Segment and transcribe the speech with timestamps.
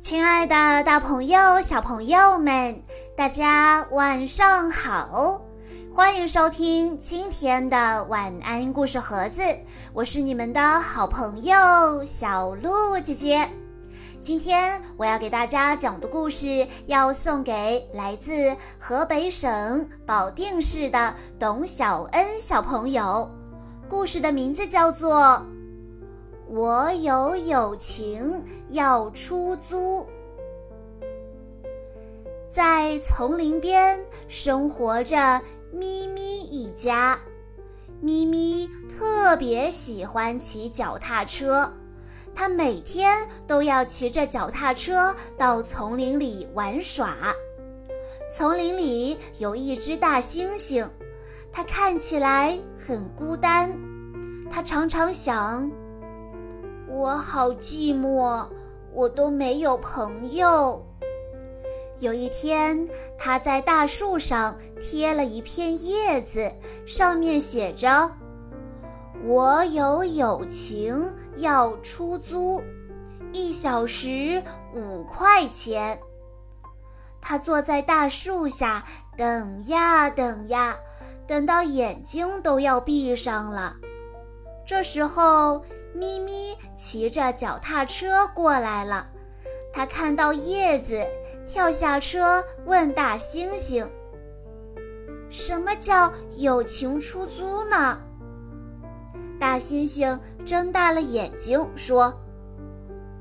[0.00, 2.82] 亲爱的，大朋友、小朋友们，
[3.16, 5.42] 大家晚上好！
[5.94, 9.42] 欢迎收听今天的晚安故事盒子，
[9.92, 13.48] 我是你们的好朋友小鹿姐姐。
[14.20, 23.30] 今天我要给大家讲的故事，要送给来自河北省保定市的董小恩小朋友。
[23.88, 25.44] 故事的名字叫做。
[26.54, 30.06] 我有友情要出租，
[32.46, 35.40] 在丛林边生活着
[35.72, 37.18] 咪咪一家。
[38.02, 41.72] 咪咪特别喜欢骑脚踏车，
[42.34, 47.16] 它每天都要骑着脚踏车到丛林里玩耍。
[48.30, 50.86] 丛林里有一只大猩猩，
[51.50, 53.72] 它看起来很孤单，
[54.50, 55.72] 它常常想。
[56.94, 58.46] 我好寂寞，
[58.92, 60.84] 我都没有朋友。
[61.98, 66.52] 有一天，他在大树上贴了一片叶子，
[66.84, 68.12] 上面写着
[69.24, 72.62] ：“我有友情要出租，
[73.32, 74.42] 一小时
[74.74, 75.98] 五块钱。”
[77.22, 78.84] 他坐在大树下
[79.16, 80.76] 等呀等呀，
[81.26, 83.76] 等到眼睛都要闭上了。
[84.66, 85.64] 这时候。
[85.94, 89.06] 咪咪骑着脚踏车过来了，
[89.72, 91.06] 他看到叶子，
[91.46, 93.88] 跳下车问大猩猩
[95.28, 98.00] ：“什么叫友情出租呢？”
[99.38, 102.20] 大猩猩睁大了眼睛说：“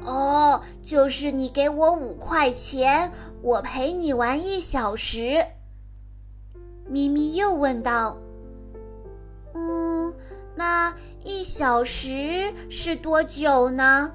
[0.06, 5.46] 哦，就是你给我五块钱，我陪你玩一小时。”
[6.88, 8.18] 咪咪又问道
[9.54, 10.14] ：“嗯，
[10.56, 14.12] 那？”一小时是多久呢？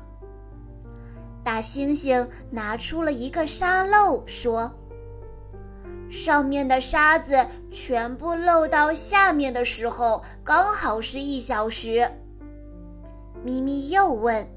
[1.44, 4.72] 大猩猩拿出了一个沙漏，说
[6.10, 12.10] ：“上面的沙子全部漏到下面的时候，刚好是一小时。”
[13.44, 14.48] 咪咪又问：“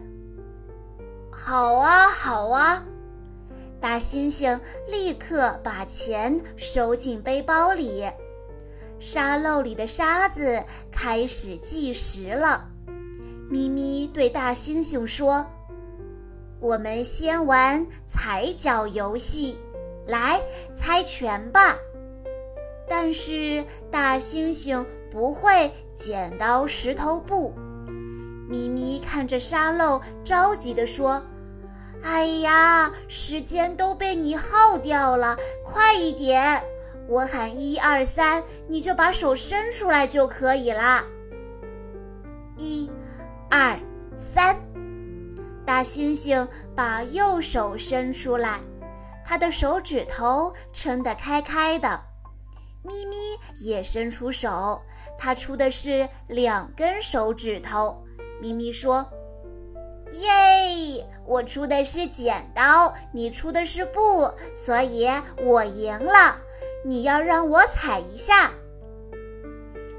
[1.32, 2.84] 好啊，好啊！”
[3.80, 8.04] 大猩猩立刻把钱收进背包里。
[9.00, 12.68] 沙漏里的沙子开始计时了。
[13.50, 15.46] 咪咪对大猩猩说
[16.60, 19.58] ：“我们先玩踩脚游戏，
[20.06, 20.42] 来
[20.74, 21.76] 猜拳吧。”
[22.90, 27.54] 但是大猩猩不会剪刀石头布。
[28.48, 31.22] 咪咪看着沙漏，着急地说
[32.02, 36.62] ：“哎呀，时间都被你耗掉了，快一点！”
[37.08, 41.02] 我喊一二三，你就把手伸出来就可以啦。
[42.58, 42.90] 一、
[43.50, 43.80] 二、
[44.14, 44.54] 三，
[45.64, 48.60] 大猩猩把右手伸出来，
[49.24, 52.02] 他的手指头撑得开开的。
[52.82, 53.16] 咪咪
[53.64, 54.82] 也伸出手，
[55.16, 58.04] 他出的是两根手指头。
[58.42, 59.10] 咪咪说
[60.12, 65.08] ：“耶，我出的是剪刀，你出的是布，所以
[65.42, 66.36] 我赢了。”
[66.84, 68.52] 你要让我踩一下，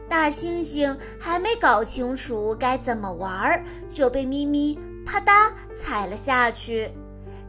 [0.08, 6.92] 大猩猩还没搞清楚该怎么玩儿，就被咪咪啪嗒踩了下去。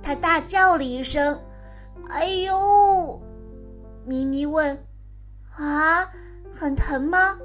[0.03, 1.41] 他大叫了一声
[2.11, 3.21] ：“哎呦！”
[4.05, 4.85] 咪咪问
[5.57, 6.11] ：“啊，
[6.53, 7.39] 很疼吗？”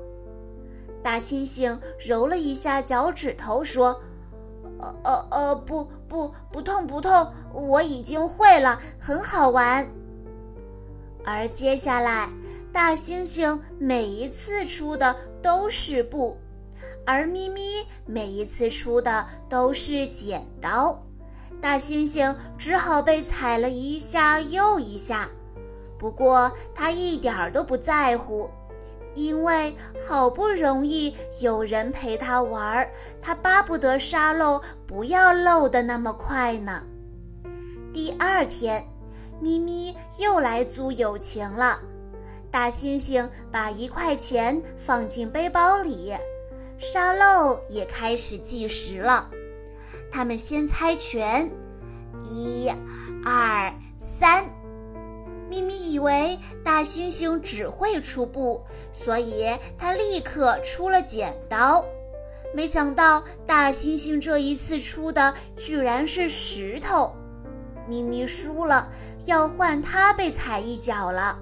[1.03, 4.01] 大猩猩揉了一下脚趾头，说
[4.81, 9.87] ：“呃呃呃，不不不痛不痛，我已经会了，很好玩。”
[11.25, 12.29] 而接下来，
[12.71, 16.37] 大猩猩每一次出的都是布，
[17.05, 17.61] 而咪咪
[18.05, 21.03] 每一次出的都是剪刀。
[21.59, 25.27] 大猩猩只好被踩了一下又一下，
[25.97, 28.49] 不过他一点儿都不在乎，
[29.15, 29.75] 因为
[30.07, 32.87] 好不容易有人陪他玩，
[33.19, 36.83] 他巴不得沙漏不要漏得那么快呢。
[37.91, 38.87] 第二天。
[39.41, 41.79] 咪咪又来租友情了，
[42.49, 46.15] 大猩猩把一块钱放进背包里，
[46.77, 49.29] 沙漏也开始计时了。
[50.11, 51.51] 他们先猜拳，
[52.23, 52.71] 一、
[53.23, 54.49] 二、三。
[55.49, 59.45] 咪咪以为大猩猩只会出布，所以
[59.77, 61.85] 他立刻出了剪刀。
[62.53, 67.13] 没想到大猩猩这一次出的居然是石头。
[67.87, 68.89] 咪咪输了，
[69.25, 71.37] 要换他被踩一脚了。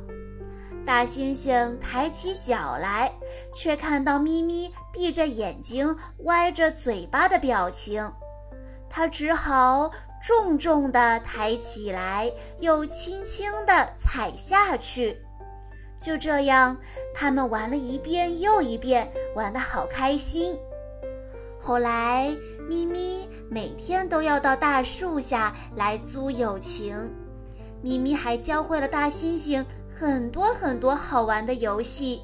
[0.86, 3.13] 大猩猩抬起脚来，
[3.54, 8.12] 却看到咪咪闭着眼睛、歪着嘴巴的表情，
[8.90, 9.90] 他只好
[10.22, 12.30] 重重地抬起来，
[12.60, 15.18] 又轻轻地踩下去。
[15.98, 16.78] 就这样，
[17.16, 20.57] 他们玩了一遍又一遍，玩得好开心。
[21.62, 22.36] 后来，
[22.68, 27.12] 咪咪每天都要到大树下来租友情。
[27.81, 32.21] 咪咪还教会了大猩猩很多很多好玩的游戏。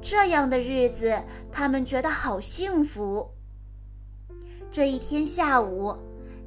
[0.00, 3.30] 这样的日子，他们觉得好幸福。
[4.70, 5.96] 这一天下午。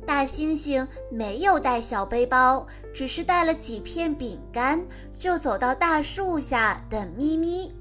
[0.08, 4.84] 大猩猩没有带小背包，只是带了几片饼干，
[5.14, 7.72] 就走到大树下等咪咪。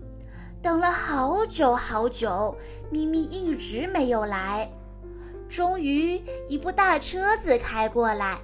[0.61, 2.55] 等了好久好久，
[2.90, 4.70] 咪咪一直没有来。
[5.49, 8.39] 终于，一部大车子开过来，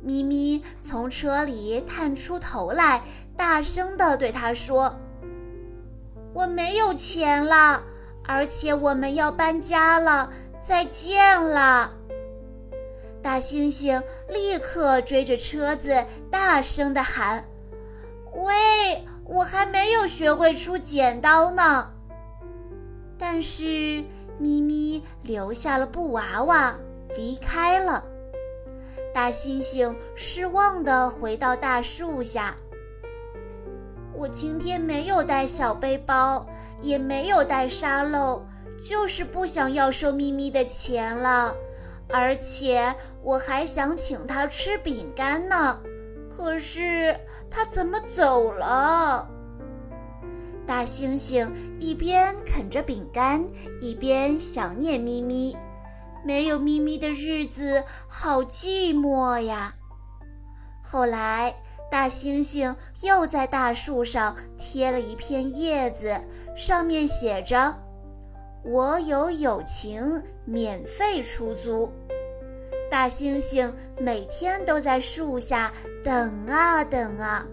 [0.00, 3.02] 咪咪从车里探出头来，
[3.36, 4.96] 大声地对他说
[6.32, 7.82] ：“我没有钱了，
[8.24, 10.30] 而且我们要搬家了，
[10.62, 11.92] 再见了。”
[13.22, 17.44] 大猩猩立刻追着车子，大声地喊
[18.32, 21.90] ：“喂，我还没有学会出剪刀呢。”
[23.18, 24.02] 但是
[24.40, 26.74] 咪咪留下了布娃娃，
[27.16, 28.02] 离开了。
[29.12, 32.56] 大猩猩失望地回到大树下
[34.14, 36.46] ：“我今天没有带小背包，
[36.80, 38.42] 也没有带沙漏，
[38.82, 41.54] 就是不想要收咪咪的钱了。”
[42.12, 45.78] 而且我还想请他吃饼干呢，
[46.36, 47.16] 可是
[47.48, 49.29] 他怎么走了？
[50.66, 53.44] 大猩猩一边啃着饼干，
[53.80, 55.56] 一边想念咪咪。
[56.24, 59.74] 没有咪咪的日子好寂寞呀。
[60.82, 61.54] 后来，
[61.90, 66.20] 大猩猩又在大树上贴了一片叶子，
[66.54, 67.74] 上面写着
[68.64, 71.90] ：“我有友情，免费出租。”
[72.90, 75.72] 大猩猩每天都在树下
[76.04, 77.46] 等啊等啊，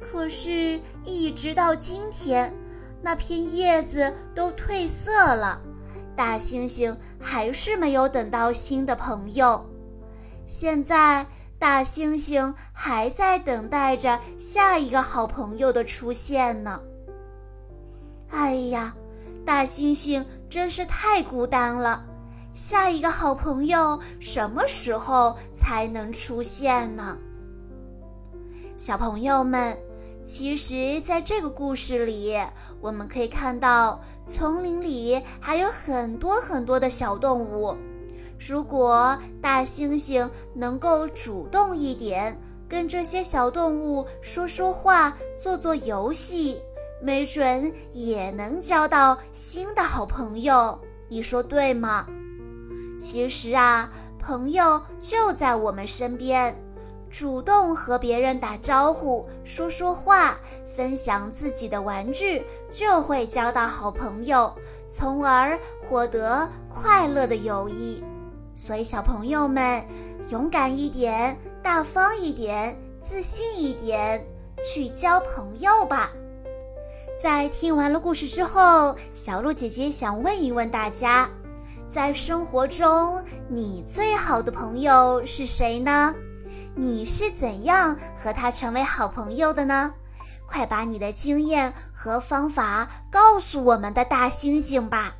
[0.00, 2.52] 可是，一直到今天，
[3.02, 5.60] 那片叶子都褪色了，
[6.16, 9.68] 大猩猩还是没有等到新的朋友。
[10.46, 11.26] 现在，
[11.58, 16.80] 大猩猩还在等待着下一个好朋友的出现呢。
[18.30, 18.94] 哎呀，
[19.44, 22.04] 大猩猩真是太孤单了。
[22.54, 27.16] 下一个好朋友什么时候才能出现呢？
[28.76, 29.78] 小朋友们，
[30.28, 32.36] 其实，在这个故事里，
[32.82, 37.74] 我们可以看到，丛林里还有很多很多的小动物。
[38.38, 42.38] 如果大猩猩能够主动一点，
[42.68, 46.60] 跟这些小动物说说话、做做游戏，
[47.02, 50.78] 没准也能交到新的好朋友。
[51.08, 52.06] 你说对吗？
[53.00, 56.54] 其实啊，朋友就在我们身边，
[57.10, 64.54] 主动和别人打招呼、说说话、分享自己的玩具，就会交到好朋友，
[64.86, 65.58] 从而
[65.88, 68.02] 获得快乐的友谊。
[68.54, 69.84] 所以，小朋友们，
[70.30, 74.26] 勇敢一点，大方一点，自信一点，
[74.62, 76.10] 去交朋友吧。
[77.20, 81.28] 在听完了故事之后，小鹿姐姐想问一问大家。
[81.88, 86.14] 在生活中，你最好的朋友是谁呢？
[86.78, 89.94] 你是怎样和他成为好朋友的呢？
[90.46, 95.16] 快把你的经验和方法告诉我们的大猩猩吧！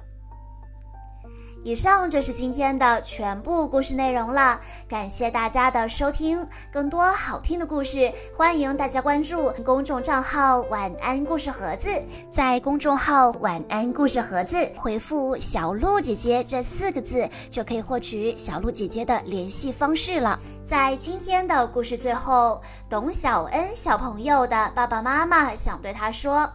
[1.64, 6.46] 以上就是今天的全部故事内容了，感谢大家的收听。
[6.72, 11.90] 更多好听的故事，欢迎大家关注公众账号“晚安故事盒子”。
[12.32, 20.38] 在公众号“晚安故事盒子”回复“小鹿姐姐”这四个字，就可以获取小鹿姐姐的联系方式了。
[20.64, 26.50] 在今天的故事最后，董小恩小朋友的爸爸妈妈想对他说：“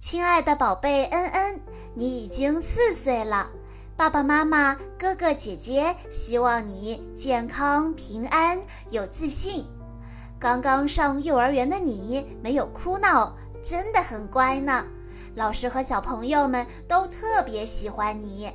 [0.00, 1.60] 亲爱的宝贝恩恩，
[1.94, 3.50] 你已经四岁了。”
[4.00, 9.66] 爸爸妈妈、哥哥姐姐，希望你健康平安、有自信。
[10.38, 14.86] 刚刚上幼儿园的你没有哭闹，真的很乖呢。
[15.34, 18.50] 老师和小朋友们都特别喜欢你，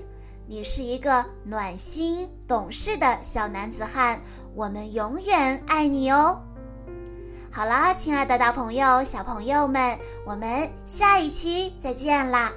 [0.47, 4.19] 你是一个暖心懂事的小男子汉，
[4.55, 6.41] 我们永远爱你哦。
[7.51, 12.51] 好啦，亲爱的大朋友、小朋友们，我们下一期再见啦！